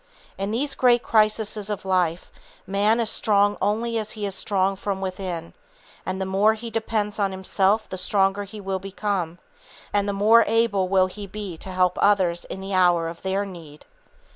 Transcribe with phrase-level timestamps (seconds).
[0.35, 2.31] In these great crises of life,
[2.65, 5.53] man is strong only as he is strong from within,
[6.07, 9.37] and the more he depends on himself the stronger will he become,
[9.93, 13.45] and the more able will he be to help others in the hour of their
[13.45, 13.85] need.